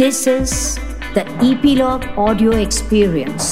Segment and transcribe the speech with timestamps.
[0.00, 0.52] This is
[1.14, 3.48] the Epilogue Audio Experience.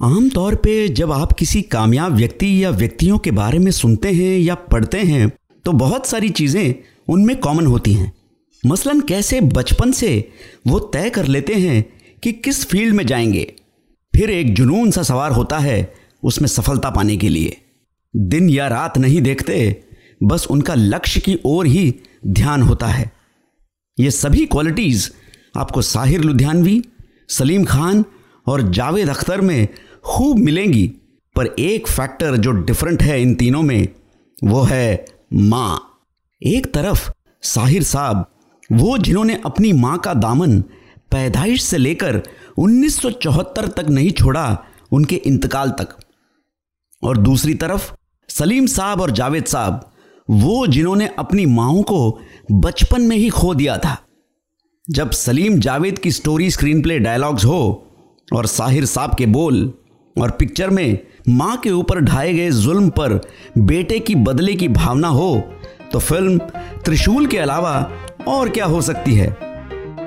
[0.00, 4.54] आमतौर पे जब आप किसी कामयाब व्यक्ति या व्यक्तियों के बारे में सुनते हैं या
[4.54, 5.32] पढ़ते हैं
[5.64, 6.74] तो बहुत सारी चीज़ें
[7.08, 8.12] उनमें कॉमन होती हैं।
[8.66, 10.32] मसलन कैसे बचपन से
[10.66, 11.84] वो तय कर लेते हैं
[12.22, 13.54] कि किस फ़ील्ड में जाएँगे।
[14.16, 17.56] फिर एक जुनून सा सवार होता है उसमें सफलता पाने के लिए।
[18.16, 19.84] दिन या रात नहीं देखते
[20.22, 21.94] बस उनका लक्ष्य की ओर ही
[22.26, 23.12] ध्यान होता है।
[24.00, 25.10] ये सभी क्वालिटीज़
[25.56, 26.84] आपको साहिर लुधियानवी,
[27.28, 28.04] सलीम खान
[28.46, 29.68] और जावेद अख्तर में
[30.04, 30.92] खूब मिलेंगी,
[31.36, 33.88] पर एक फैक्टर जो डिफरेंट है इन तीनों में,
[34.44, 36.00] वो है माँ।
[36.42, 37.10] एक तरफ़
[37.42, 38.26] साहिर साहब,
[38.72, 40.60] वो जिन्होंने अपनी माँ का दामन
[41.10, 42.22] पैदाइश से लेकर
[42.58, 45.96] 1974 तक नहीं छोड़ा उनके इंतकाल तक।
[47.02, 47.92] और दूसरी तरफ़
[48.28, 49.93] सलीम साहब और जावेद साहब
[50.30, 52.20] वो जिन्होंने अपनी माओ को
[52.52, 53.98] बचपन में ही खो दिया था।
[54.90, 57.86] जब सलीम जावेद की स्टोरी स्क्रीन प्ले डायलॉग्स हो
[58.34, 59.72] और साहिर साहब के बोल
[60.20, 63.20] और पिक्चर में माँ के ऊपर ढाए गए जुल्म पर
[63.58, 65.42] बेटे की बदले की भावना हो
[65.92, 66.38] तो फ़िल्म
[66.84, 67.92] त्रिशूल के अलावा
[68.28, 69.28] और क्या हो सकती है?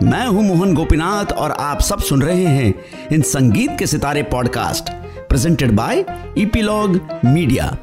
[0.04, 2.74] मैं हूँ मोहन गोपीनाथ और आप सब सुन रहे हैं
[3.14, 4.90] इन संगीत के सितारे podcast,
[5.30, 6.06] presented by
[6.38, 7.78] Epilogue Media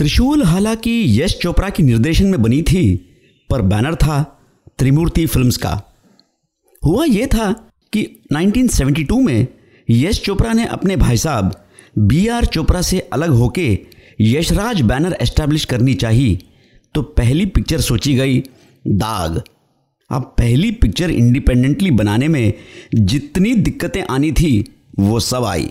[0.00, 2.82] Trishul हालाँकि यश चोपड़ा की निर्देशन में बनी थी,
[3.50, 4.38] पर बैनर था
[4.78, 5.72] त्रिमूर्ति फिल्म्स का।
[6.82, 7.50] हुआ यह था
[7.92, 9.46] कि 1972 में
[9.90, 11.52] यश चोपड़ा ने अपने भाई साहब
[11.98, 13.78] बी आर चोपड़ा से अलग होके
[14.20, 16.38] यशराज बैनर एस्टैब्लिश करनी चाहिए
[16.94, 18.38] तो पहली पिक्चर सोची गई
[18.86, 19.42] दाग।
[20.10, 22.52] अब पहली पिक्चर इंडिपेंडेंटली बनाने में
[22.94, 24.64] जितनी दिक्कतें आनी थी,
[24.98, 25.70] वो सब आई।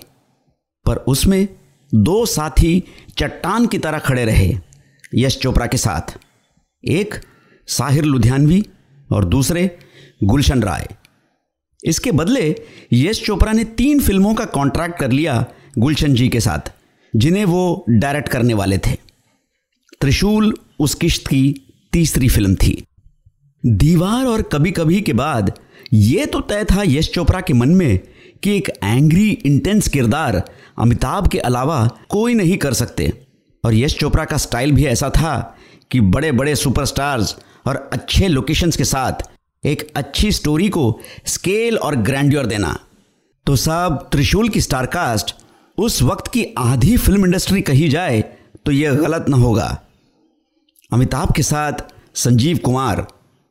[0.86, 1.47] पर उसमें
[1.92, 2.84] दो साथी
[3.18, 4.54] चट्टान की तरह खड़े रहे,
[5.16, 6.18] यश चोपड़ा के साथ।
[6.84, 7.16] एक
[7.68, 8.64] साहिर लुधियानवी
[9.09, 9.80] और दूसरे
[10.23, 10.88] गुलशन राय।
[11.84, 12.56] इसके बदले
[12.94, 15.45] यश चोपड़ा ने तीन फ़िल्मों का कॉन्ट्रैक्ट कर लिया
[15.78, 16.72] गुलशन जी के साथ,
[17.14, 18.95] जिन्हें वो डायरेक्ट करने वाले थे।
[20.02, 21.42] त्रिशूल उस किश्त की
[21.94, 22.83] तीसरी फ़िल्म थी।
[23.64, 25.52] दीवार और कभी कभी के बाद
[25.94, 27.99] यह तो तय था यश चोपड़ा के मन में
[28.44, 30.42] कि एक एंग्री इंटेंस किरदार
[30.80, 33.11] अमिताभ के अलावा कोई नहीं कर सकते।
[33.64, 35.58] और यश चोपड़ा का स्टाइल भी ऐसा था
[35.92, 37.36] कि बड़े बड़े सुपरस्टार्स
[37.67, 39.28] और अच्छे लोकेशंस के साथ
[39.64, 42.78] एक अच्छी स्टोरी को स्केल और ग्रैंड्योर देना।
[43.45, 45.36] तो साहब, त्रिशूल की स्टारकास्ट
[45.78, 48.22] उस वक्त की आधी फ़िल्म इंडस्ट्री कही जाए
[48.66, 49.67] तो यह गलत ना होगा।
[50.92, 51.73] अमिताभ के साथ
[52.16, 53.05] संजीव कुमार,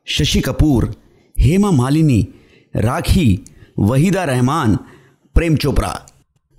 [0.07, 0.93] शशि कपूर,
[1.37, 2.27] हेमा मालिनी,
[2.75, 3.39] राखी
[3.79, 4.75] वहीदा रहमान,
[5.35, 6.05] प्रेम चोपड़ा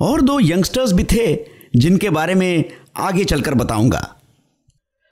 [0.01, 1.37] और दो यंगस्टर्स भी थे
[1.77, 2.65] जिनके बारे में
[2.97, 4.17] आगे चलकर बताऊँगा।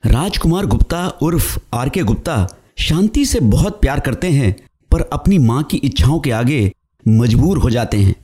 [0.07, 2.47] राजकुमार गुप्ता उर्फ़ आर के गुप्ता
[2.79, 4.57] शांति से बहुत प्यार करते हैं,
[4.91, 6.73] पर अपनी माँ की इच्छाओं के आगे
[7.09, 8.15] मजबूर हो जाते हैं।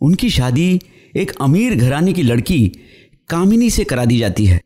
[0.00, 0.80] उनकी शादी
[1.16, 2.72] एक अमीर घराने की लड़की
[3.28, 4.60] कामिनी से करा दी जाती है।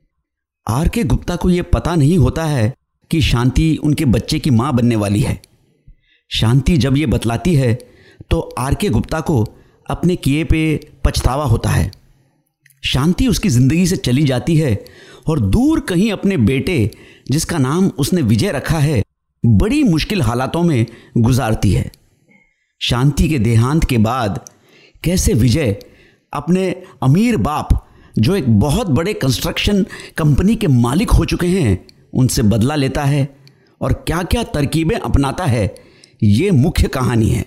[0.69, 2.75] आर के गुप्ता को यह पता नहीं होता है
[3.11, 5.43] कि शांति उनके बच्चे की माँ बनने वाली है।
[6.31, 7.92] शांति जब ये बतलाती है
[8.31, 9.45] तो आर के गुप्ता को
[9.87, 11.91] अपने किए पे पछतावा होता है।
[12.83, 14.75] शांति उसकी ज़िंदगी से चली जाती है
[15.29, 16.91] और दूर कहीं अपने बेटे,
[17.31, 19.03] जिसका नाम उसने विजय रखा है,
[19.45, 20.87] बड़ी मुश्किल हालातों में
[21.19, 21.91] गुजारती है।
[22.81, 24.41] शांति के देहांत के बाद
[25.05, 25.77] कैसे विजय
[26.33, 26.71] अपने
[27.03, 27.69] अमीर बाप,
[28.19, 29.85] जो एक बहुत बड़े कंस्ट्रक्शन
[30.17, 33.29] कंपनी के मालिक हो चुके हैं, उनसे बदला लेता है
[33.81, 35.75] और क्या क्या तरकीबें अपनाता है,
[36.23, 37.45] ये मुख्य कहानी है।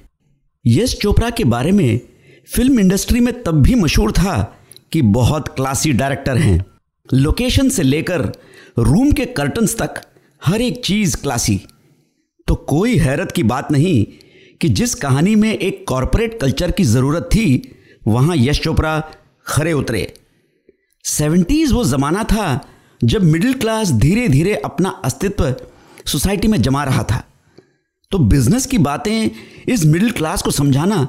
[0.65, 1.99] यश चोपड़ा के बारे में
[2.47, 4.41] फ़िल्म इंडस्ट्री में तब भी मशहूर था
[4.91, 6.65] कि बहुत क्लासी डायरेक्टर हैं।
[7.13, 8.21] लोकेशन से लेकर
[8.79, 10.01] रूम के कर्टन्स तक
[10.45, 11.59] हर एक चीज़ क्लासी।
[12.47, 14.05] तो कोई हैरत की बात नहीं
[14.61, 17.71] कि जिस कहानी में एक कॉरपोरेट कल्चर की ज़रूरत थी,
[18.07, 18.99] वहाँ यश चोपड़ा
[19.47, 20.13] खरे उतरे।
[21.03, 22.59] सेवेंटीज़ वो ज़माना था
[23.03, 25.55] जब मिडिल क्लास धीरे धीरे अपना अस्तित्व
[26.05, 27.23] सोसाइटी में जमा रहा था।
[28.11, 29.29] तो बिज़नेस की बातें
[29.67, 31.07] इस मिडिल क्लास को समझाना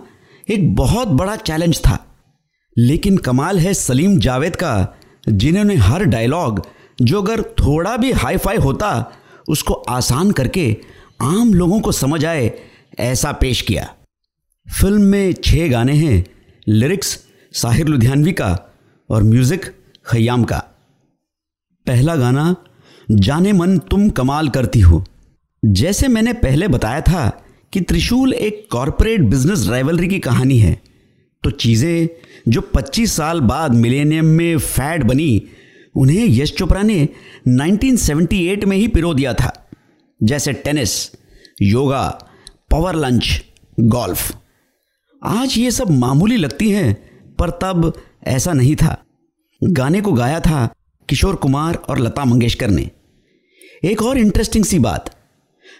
[0.51, 1.99] एक बहुत बड़ा चैलेंज था।
[2.77, 4.97] लेकिन कमाल है सलीम जावेद का,
[5.29, 6.67] जिन्होंने हर डायलॉग
[7.03, 9.13] जो अगर थोड़ा भी हाई फाई होता,
[9.49, 10.77] उसको आसान करके
[11.23, 12.51] आम लोगों को समझ आए,
[12.99, 13.95] ऐसा पेश किया।
[14.67, 16.25] फ़िल्म में छः गाने हैं
[16.69, 17.19] लिरिक्स
[17.53, 18.59] साहिर लुधियानवी का
[19.11, 19.65] और म्यूज़िक
[20.07, 20.59] खयाम का।
[21.87, 22.55] पहला गाना,
[23.11, 25.05] जाने मन तुम कमाल करती हो।
[25.64, 30.82] जैसे मैंने पहले बताया था कि त्रिशूल एक कॉरपोरेट बिज़नेस राइवलरी की कहानी है।
[31.44, 32.08] तो चीज़ें
[32.49, 35.43] जो 25 साल बाद मिलेनियम में फैड बनी,
[35.97, 37.08] उन्हें यश चोपड़ा ने
[37.49, 39.69] 1978 में ही पिरो दिया था।
[40.23, 41.11] जैसे tennis,
[41.62, 42.29] yoga
[42.70, 43.44] power lunch
[43.81, 44.37] golf
[45.25, 46.94] आज ये सब मामूली लगती हैं,
[47.37, 47.93] पर तब
[48.26, 49.05] ऐसा नहीं था।
[49.64, 50.75] गाने को गाया था
[51.09, 52.91] किशोर कुमार और लता मंगेशकर ने।
[53.85, 55.16] एक और इंटरेस्टिंग सी बात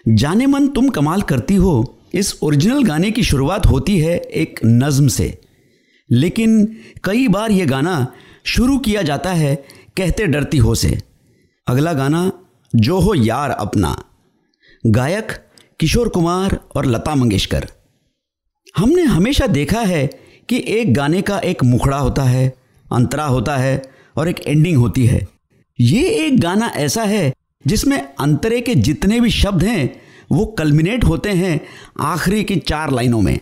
[0.07, 5.07] जाने मन तुम कमाल करती हो। इस ओरिजिनल गाने की शुरुआत होती है एक नज्म
[5.07, 5.41] से।
[6.11, 8.13] लेकिन कई बार ये गाना
[8.43, 9.55] शुरू किया जाता है
[9.97, 10.97] कहते डरती हो से।
[11.67, 12.31] अगला गाना,
[12.75, 14.03] जो हो यार अपना।
[14.85, 15.31] गायक,
[15.79, 17.67] किशोर कुमार और लता मंगेशकर।
[18.77, 20.07] हमने हमेशा देखा है
[20.49, 22.53] कि एक गाने का एक मुखड़ा होता है,
[22.93, 23.81] अंतरा होता है
[24.15, 25.27] और एक एंडिंग होती है।
[25.79, 27.33] ये एक गाना ऐसा है
[27.65, 30.01] जिसमें अंतरे के जितने भी शब्द हैं,
[30.31, 31.59] वो कल्मिनेट होते हैं
[31.99, 33.39] आखिरी की चार लाइनों में।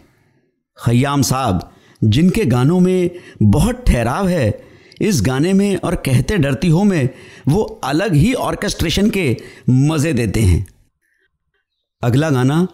[0.77, 1.71] खयाम साहब,
[2.03, 3.09] जिनके गानों में
[3.41, 4.63] बहुत ठहराव है,
[5.01, 7.09] इस गाने में और कहते डरती हो में,
[7.47, 9.38] वो अलग ही ऑर्केस्ट्रेशन के
[9.69, 10.65] मज़े देते हैं।
[12.01, 12.67] अगला गाना,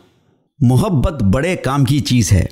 [0.59, 2.47] मोहब्बत बड़े काम की चीज़ है।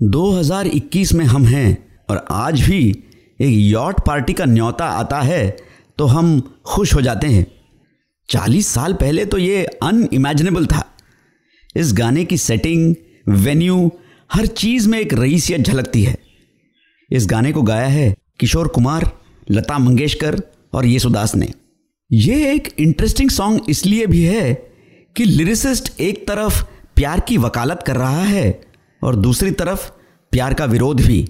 [0.00, 2.88] 2021 में हम हैं और आज भी
[3.40, 5.56] एक यॉट पार्टी का न्योता आता है
[5.98, 7.46] तो हम खुश हो जाते हैं।
[8.28, 10.84] चालीस साल पहले तो ये अनइमेजिनेबल था।
[11.76, 12.94] इस गाने की सेटिंग
[13.28, 13.90] वेन्यू
[14.32, 16.16] हर चीज़ में एक रईसियत झलकती है।
[17.10, 19.10] इस गाने को गाया है किशोर कुमार,
[19.50, 20.40] लता मंगेशकर
[20.72, 21.52] और येसुदास ने।
[22.10, 24.54] यह एक इंटरेस्टिंग सॉन्ग इसलिए भी है
[25.16, 26.62] कि लिरिसिस्ट एक तरफ़
[26.96, 28.60] प्यार की वकालत कर रहा है
[29.02, 29.90] और दूसरी तरफ़
[30.32, 31.26] प्यार का विरोध भी।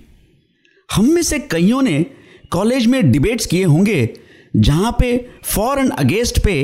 [0.89, 2.05] हम में से कईयों ने
[2.51, 4.09] कॉलेज में डिबेट्स किए होंगे
[4.57, 6.55] जहाँ पे फॉर एंड अगेंस्ट पे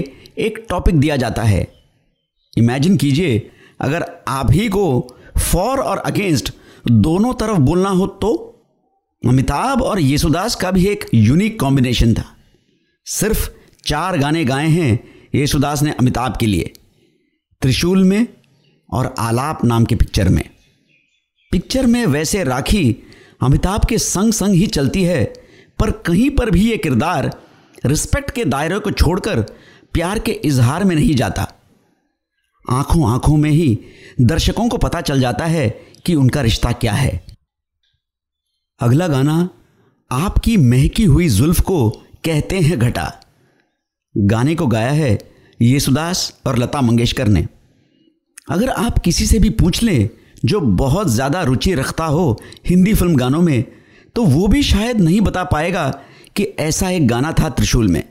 [0.40, 1.66] एक टॉपिक दिया जाता है।
[2.56, 3.50] इमेजिन कीजिए,
[3.80, 6.52] अगर आप ही को फॉर और अगेंस्ट
[6.84, 8.34] दोनों तरफ़ बोलना हो तो
[9.22, 12.24] अमिताभ और येसुदास का भी एक यूनिक कॉम्बिनेशन था।
[13.06, 13.48] सिर्फ़
[13.86, 14.98] चार गाने गाए हैं
[15.34, 16.72] येसुदास ने अमिताभ के लिए।
[17.62, 18.26] त्रिशूल में
[18.88, 20.42] और आलाप नाम के पिक्चर में।
[21.52, 22.96] पिक्चर में वैसे राखी
[23.42, 25.24] अमिताभ के संग संग ही चलती है,
[25.78, 27.30] पर कहीं पर भी ये किरदार
[27.86, 29.44] रिस्पेक्ट के दायरे को छोड़कर
[29.92, 31.46] प्यार के इजहार में नहीं जाता।
[32.64, 33.78] आँखों आँखों में ही
[34.20, 35.68] दर्शकों को पता चल जाता है
[36.06, 37.20] कि उनका रिश्ता क्या है।
[38.80, 39.48] अगला गाना,
[40.10, 41.88] आपकी महकी हुई जुल्फ को
[42.24, 43.12] कहते हैं घटा।
[44.14, 45.18] गाने को गाया है
[45.60, 47.46] येसुदास और लता मंगेशकर ने।
[48.48, 50.08] अगर आप किसी से भी पूछ लें
[50.44, 53.64] जो बहुत ज़्यादा रुचि रखता हो हिंदी फ़िल्म गानों में
[54.16, 55.88] तो वो भी शायद नहीं बता पाएगा
[56.36, 58.02] कि ऐसा एक गाना था त्रिशूल में।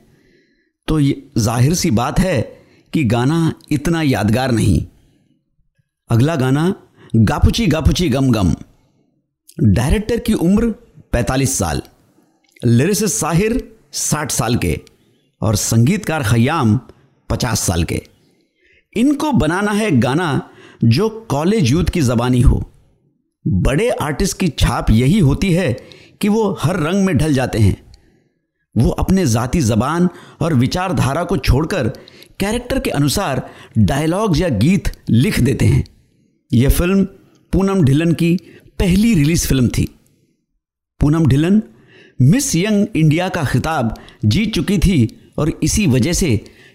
[0.89, 0.99] तो
[1.37, 2.41] ज़ाहिर सी बात है
[2.93, 4.85] कि गाना इतना यादगार नहीं।
[6.09, 6.75] अगला गाना,
[7.15, 8.55] गापुची गापुची गम गम।
[9.63, 10.73] डायरेक्टर की उम्र
[11.13, 11.81] 45 साल।
[12.65, 14.79] लिरिस साहिर 60 साल के
[15.41, 16.79] और संगीतकार खयाम
[17.29, 18.01] 50 साल के।
[18.95, 20.49] इनको बनाना है गाना
[20.83, 22.71] जो कॉलेज यूथ की जबानी हो।
[23.47, 25.73] बड़े आर्टिस्ट की छाप यही होती है
[26.21, 27.88] कि वो हर रंग में ढल जाते हैं।
[28.75, 30.09] वो अपने ज़ाती ज़बान
[30.41, 31.87] और विचारधारा को छोड़कर
[32.39, 33.41] कैरेक्टर के अनुसार
[33.77, 35.83] डायलॉग्स या गीत लिख देते हैं।
[36.51, 37.03] यह फ़िल्म
[37.53, 38.35] पूनम ढिलन की
[38.79, 39.87] पहली रिलीज़ फ़िल्म थी।
[40.99, 41.61] Poonam Dhillon
[42.21, 43.93] Miss Young India का खिताब
[44.25, 45.07] जीत चुकी थी
[45.37, 46.29] और इसी वजह से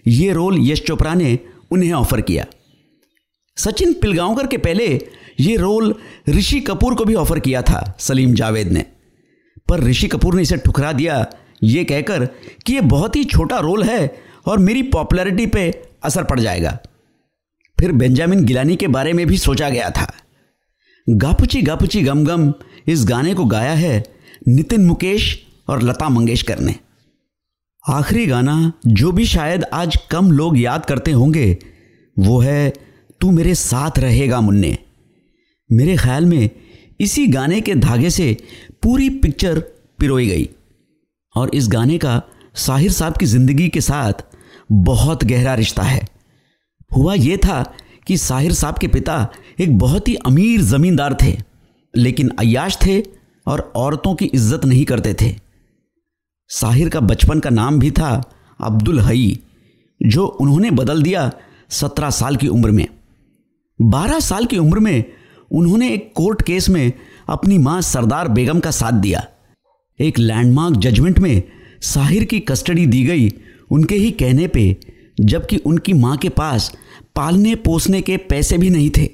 [0.07, 1.37] ये रोल यश चोपड़ा ने
[1.71, 2.45] उन्हें ऑफ़र किया।
[3.57, 4.87] सचिन पिलगांवकर के पहले
[5.39, 5.93] ये रोल
[6.29, 8.85] ऋषि कपूर को भी ऑफ़र किया था, सलीम जावेद ने।
[9.67, 11.25] पर ऋषि कपूर ने इसे ठुकरा दिया
[11.63, 12.25] ये कहकर
[12.65, 15.69] कि ये बहुत ही छोटा रोल है और मेरी पॉपुलैरिटी पे
[16.03, 16.77] असर पड़ जाएगा।
[17.79, 20.11] फिर बेंजामिन गिलानी के बारे में भी सोचा गया था।
[21.09, 22.53] गापुची गापुची गम गम
[22.87, 24.03] इस गाने को गाया है
[24.47, 26.75] नितिन मुकेश और लता मंगेशकर ने।
[27.89, 31.57] आखिरी गाना जो भी शायद आज कम लोग याद करते होंगे,
[32.19, 32.73] वो है,
[33.21, 34.77] तू मेरे साथ रहेगा मुन्ने।
[35.71, 36.49] मेरे ख्याल में
[36.99, 38.37] इसी गाने के धागे से
[38.83, 39.59] पूरी पिक्चर
[39.99, 40.49] पिरोई गई।
[41.35, 42.21] और इस गाने का
[42.57, 44.23] साहिर साहब की ज़िंदगी के साथ
[44.71, 46.07] बहुत गहरा रिश्ता है।
[46.91, 47.63] हुआ ये था
[48.07, 49.27] कि साहिर साहब के पिता
[49.59, 51.35] एक बहुत ही अमीर ज़मींदार थे,
[51.93, 53.01] लेकिन अयाश थे
[53.47, 55.35] और औरतों की इज़्ज़त नहीं करते थे।
[56.51, 58.21] साहिर का बचपन का नाम भी था
[58.59, 59.39] अब्दुल हई,
[60.01, 61.31] जो उन्होंने बदल दिया
[61.71, 62.87] सत्रह साल की उम्र में।
[63.79, 65.03] बारह साल की उम्र में
[65.51, 66.91] उन्होंने एक कोर्ट केस में
[67.29, 69.25] अपनी माँ सरदार बेगम का साथ दिया।
[69.99, 71.43] एक लैंडमार्क जजमेंट में
[71.81, 73.29] साहिर की कस्टडी दी गई
[73.71, 74.75] उनके ही कहने पे,
[75.21, 76.71] जबकि उनकी माँ के पास
[77.15, 79.05] पालने पोसने के पैसे भी नहीं थे।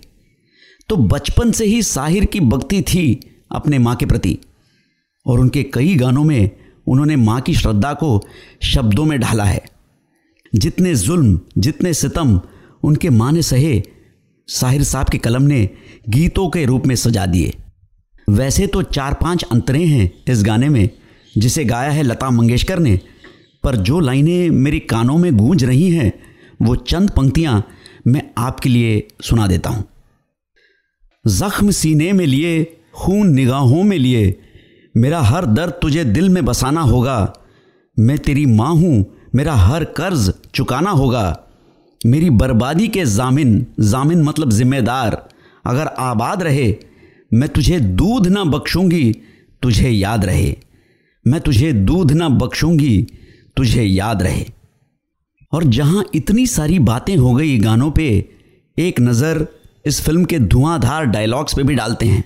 [0.89, 3.19] तो बचपन से ही साहिर की भक्ति थी
[3.51, 4.37] अपने माँ के प्रति,
[5.25, 6.49] और उनके कई गानों में
[6.87, 8.19] उन्होंने माँ की श्रद्धा को
[8.63, 9.63] शब्दों में ढाला है।
[10.53, 12.39] जितने जुल्म, जितने सितम
[12.83, 13.81] उनके माँ ने सहे,
[14.47, 15.67] साहिर साहब के कलम ने
[16.09, 17.53] गीतों के रूप में सजा दिए।
[18.31, 20.89] वैसे तो चार पाँच अंतरे हैं इस गाने में,
[21.37, 22.99] जिसे गाया है लता मंगेशकर ने।
[23.63, 26.11] पर जो लाइनें मेरे कानों में गूंज रही हैं,
[26.61, 27.63] वो चंद पंक्तियाँ
[28.07, 29.83] मैं आपके लिए सुना देता हूँ।
[31.25, 34.35] जख्म सीने में लिए, खून निगाहों में लिए,
[34.95, 37.33] मेरा हर दर्द तुझे दिल में बसाना होगा।
[37.97, 41.39] मैं तेरी माँ हूँ, मेरा हर कर्ज चुकाना होगा।
[42.01, 45.29] मेरी बर्बादी के जामिन जामिन मतलब जिम्मेदार,
[45.65, 46.71] अगर आबाद रहे
[47.33, 49.13] मैं तुझे दूध ना बख्शूँगी,
[49.61, 50.55] तुझे याद रहे।
[51.27, 53.07] मैं तुझे दूध ना बख्शूँगी,
[53.57, 54.45] तुझे याद रहे।
[55.51, 58.29] और जहाँ इतनी सारी बातें हो गई गानों पे,
[58.77, 59.47] एक नज़र
[59.85, 62.23] इस फ़िल्म के धुआंधार डायलॉग्स पे भी डालते हैं।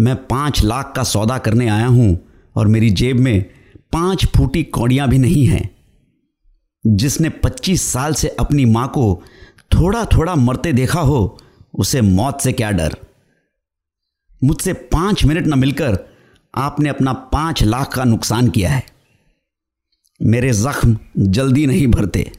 [0.00, 2.18] मैं पाँच लाख का सौदा करने आया हूँ
[2.56, 3.44] और मेरी जेब में
[3.92, 5.70] पाँच फूटी कौड़ियाँ भी नहीं हैं।
[6.86, 9.22] जिसने पच्चीस साल से अपनी माँ को
[9.74, 11.38] थोड़ा थोड़ा मरते देखा हो,
[11.74, 12.96] उसे मौत से क्या डर?
[14.42, 15.98] मुझसे पाँच मिनट न मिलकर
[16.54, 18.82] आपने अपना पाँच लाख का नुकसान किया है।
[20.20, 22.30] मेरे जख्म जल्दी नहीं भरते।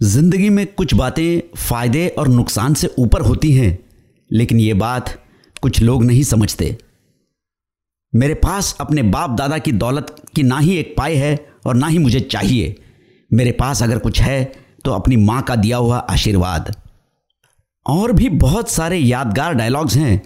[0.00, 3.78] ज़िंदगी में कुछ बातें फ़ायदे और नुकसान से ऊपर होती हैं,
[4.30, 5.18] लेकिन ये बात
[5.62, 6.76] कुछ लोग नहीं समझते।
[8.12, 11.86] मेरे पास अपने बाप दादा की दौलत की ना ही एक पाई है और ना
[11.86, 12.74] ही मुझे चाहिए।
[13.30, 14.44] मेरे पास अगर कुछ है
[14.84, 16.74] तो अपनी माँ का दिया हुआ आशीर्वाद।
[17.86, 20.22] और भी बहुत सारे यादगार डायलॉग्स हैं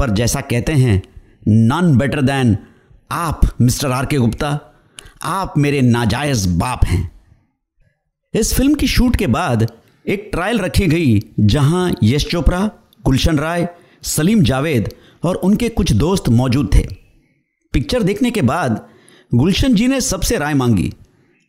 [0.00, 1.02] पर जैसा कहते हैं
[1.48, 2.56] नन बेटर देन
[3.12, 4.58] आप, मिस्टर आर के गुप्ता।
[5.22, 7.10] आप मेरे नाजायज बाप हैं।
[8.34, 9.66] इस फ़िल्म की शूट के बाद
[10.06, 12.70] एक ट्रायल रखी गई, जहाँ यश चोपड़ा,
[13.04, 13.68] गुलशन राय,
[14.02, 14.88] सलीम जावेद
[15.24, 16.86] और उनके कुछ दोस्त मौजूद थे।
[17.72, 18.80] पिक्चर देखने के बाद
[19.34, 20.92] गुलशन जी ने सबसे राय मांगी।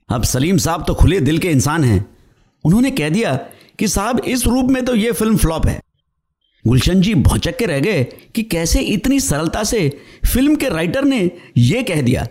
[0.09, 2.05] अब सलीम साहब तो खुले दिल के इंसान हैं।
[2.63, 3.35] उन्होंने कह दिया
[3.79, 5.79] कि साहब, इस रूप में तो यह फ़िल्म फ्लॉप है।
[6.65, 8.03] गुलशन जी भौचक के रह गए
[8.35, 9.89] कि कैसे इतनी सरलता से
[10.25, 12.27] फ़िल्म के राइटर ने यह कह दिया।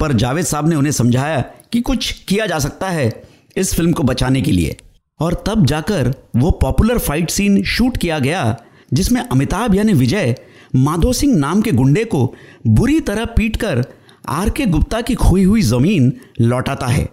[0.00, 1.40] पर जावेद साहब ने उन्हें समझाया
[1.72, 3.10] कि कुछ किया जा सकता है
[3.56, 4.76] इस फ़िल्म को बचाने के लिए।
[5.20, 8.56] और तब जाकर वो पॉपुलर फाइट सीन शूट किया गया,
[8.94, 10.34] जिसमें अमिताभ यानी विजय
[10.76, 12.34] माधो सिंह नाम के गुंडे को
[12.66, 13.84] बुरी तरह पीट कर
[14.28, 17.08] आर के गुप्ता की खोई हुई ज़मीन लौटाता है।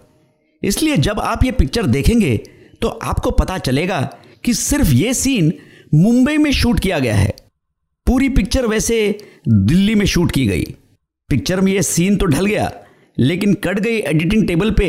[0.62, 2.36] इसलिए जब आप ये पिक्चर देखेंगे
[2.82, 4.00] तो आपको पता चलेगा
[4.44, 5.52] कि सिर्फ़ ये सीन
[5.92, 7.34] मुंबई में शूट किया गया है।
[8.06, 8.96] पूरी पिक्चर वैसे
[9.48, 10.64] दिल्ली में शूट की गई।
[11.28, 12.70] पिक्चर में ये सीन तो ढल गया,
[13.18, 14.86] लेकिन कट गई एडिटिंग टेबल पे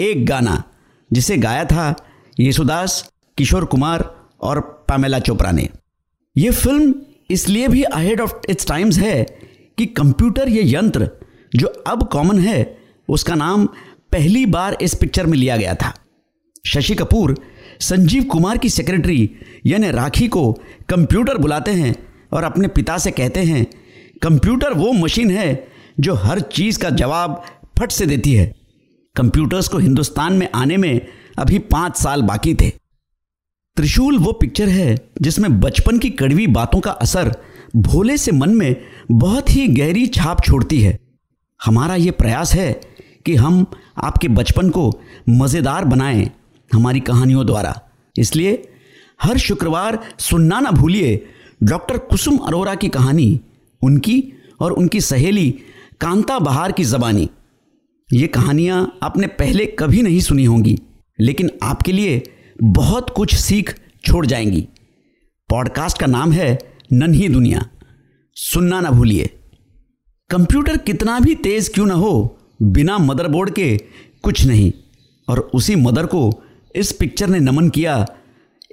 [0.00, 0.62] एक गाना,
[1.10, 1.94] जिसे गाया था
[2.40, 4.04] येसुदास किशोर कुमार
[4.40, 5.68] और पामेला चोपड़ा ने।
[6.36, 6.94] यह फ़िल्म
[7.30, 9.22] इसलिए भी अहेड ऑफ़ इट्स टाइम्स है
[9.78, 11.10] कि कंप्यूटर ये यंत्र,
[11.56, 12.78] जो अब कॉमन है,
[13.08, 13.66] उसका नाम
[14.12, 15.94] पहली बार इस पिक्चर में लिया गया था।
[16.66, 17.36] शशि कपूर
[17.80, 19.30] संजीव कुमार की सेक्रेटरी
[19.66, 20.52] यानी राखी को
[20.88, 21.94] कंप्यूटर बुलाते हैं
[22.32, 23.66] और अपने पिता से कहते हैं
[24.22, 25.68] कंप्यूटर वो मशीन है
[26.00, 27.42] जो हर चीज़ का जवाब
[27.78, 28.52] फट से देती है।
[29.16, 31.00] कंप्यूटर्स को हिंदुस्तान में आने में
[31.38, 32.70] अभी पाँच साल बाकी थे।
[33.76, 37.34] त्रिशूल वो पिक्चर है जिसमें बचपन की कड़वी बातों का असर
[37.76, 38.76] भोले से मन में
[39.10, 40.98] बहुत ही गहरी छाप छोड़ती है।
[41.60, 42.72] हमारा ये प्रयास है
[43.26, 43.64] कि हम
[43.96, 44.90] आपके बचपन को
[45.28, 46.30] मज़ेदार बनाएँ
[46.72, 47.80] हमारी कहानियों द्वारा।
[48.18, 48.68] इसलिए
[49.22, 51.26] हर शुक्रवार सुनना ना भूलिए
[51.62, 53.40] डॉक्टर कुसुम अरोरा की कहानी,
[53.82, 55.50] उनकी और उनकी सहेली
[56.00, 57.28] कांता बहार की जबानी।
[58.12, 60.78] ये कहानियाँ आपने पहले कभी नहीं सुनी होंगी,
[61.20, 62.22] लेकिन आपके लिए
[62.62, 64.68] बहुत कुछ सीख छोड़ जाएँगी।
[65.48, 66.58] पॉडकास्ट का नाम है
[66.92, 67.68] नन्ही दुनिया।
[68.34, 69.30] सुनना ना भूलिए।
[70.30, 73.78] कंप्यूटर कितना भी तेज क्यों ना हो, बिना मदरबोर्ड के
[74.22, 74.72] कुछ नहीं,
[75.28, 76.42] और उसी मदर को
[76.74, 78.06] इस पिक्चर ने नमन किया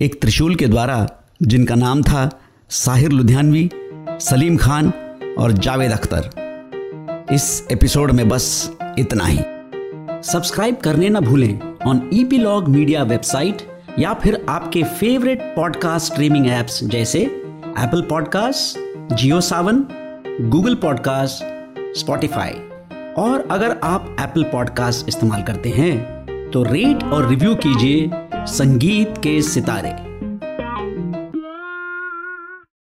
[0.02, 1.08] एक त्रिशूल के द्वारा,
[1.44, 3.70] जिनका नाम था साहिर लुधियानवी,
[4.10, 4.94] सलीम खान
[5.38, 6.30] और जावेद अख्तर।
[7.32, 9.40] इस एपिसोड में बस इतना ही।
[10.24, 13.58] सब्सक्राइब करने ना भूलें ऑन लॉग मीडिया वेबसाइट
[14.00, 18.80] या फिर आपके फेवरेट पॉडकास्ट स्ट्रीमिंग एप्स जैसे Apple podcast
[19.16, 19.86] Jio Saavn
[20.42, 21.44] Google podcast
[22.00, 22.52] Spotify
[23.18, 26.15] और अगर आप एप्पल पॉडकास्ट इस्तेमाल करते हैं
[26.54, 30.15] तो रेट और रिव्यू कीजिए संगीत के सितारे।